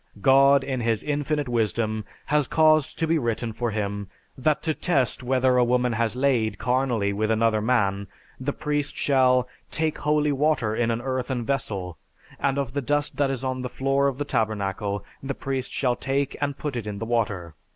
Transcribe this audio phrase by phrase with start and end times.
[0.19, 5.21] God in His infinite wisdom had caused to be written for Him, that to test
[5.21, 8.07] whether a woman has laid carnally with another man,
[8.39, 11.99] the priest shall, "take holy water in an earthen vessel,
[12.39, 15.95] and of the dust that is on the floor of the tabernacle the priest shall
[15.95, 17.53] take and put it in the water